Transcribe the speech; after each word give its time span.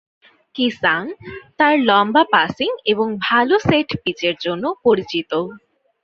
কি-সাঙ্গ 0.55 1.07
তার 1.59 1.73
লম্বা 1.89 2.23
পাসিং 2.33 2.71
এবং 2.85 3.07
ভালো 3.27 3.55
সেট 3.59 3.89
পিচের 4.03 4.35
জন্য 4.45 4.63
পরিচিত। 4.85 5.31